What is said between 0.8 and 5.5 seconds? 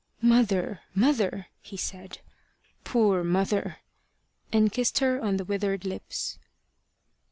mother!" he said. "Poor mother!" and kissed her on the